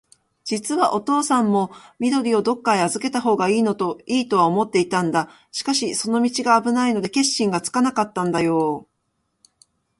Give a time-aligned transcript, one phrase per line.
[0.45, 1.69] じつはおとうさんも、
[1.99, 5.29] 緑をどっかへあずけたほうがいいとは思っていたんだ。
[5.51, 8.87] しかし、その道があぶないので、決心がつかないんだよ。